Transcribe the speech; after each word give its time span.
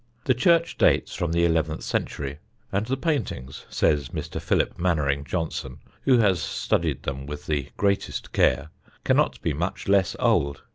The 0.25 0.33
church 0.33 0.79
dates 0.79 1.13
from 1.13 1.31
the 1.31 1.45
eleventh 1.45 1.83
century, 1.83 2.39
and 2.71 2.87
the 2.87 2.97
paintings, 2.97 3.67
says 3.69 4.09
Mr. 4.09 4.41
Philip 4.41 4.79
Mainwaring 4.79 5.23
Johnson, 5.25 5.77
who 6.05 6.17
has 6.17 6.41
studied 6.41 7.03
them 7.03 7.27
with 7.27 7.45
the 7.45 7.69
greatest 7.77 8.33
care, 8.33 8.71
cannot 9.03 9.39
be 9.43 9.53
much 9.53 9.87
less 9.87 10.15
old. 10.19 10.63